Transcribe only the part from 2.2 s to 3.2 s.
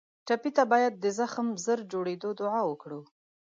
دعا وکړو.